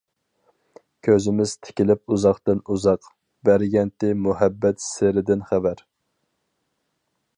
كۆزىمىز 1.07 1.51
تىكىلىپ 1.67 2.15
ئۇزاقتىن 2.15 2.63
ئۇزاق، 2.71 3.09
بەرگەنتى 3.49 4.09
مۇھەببەت 4.23 4.83
سىرىدىن 4.87 5.45
خەۋەر. 5.51 5.85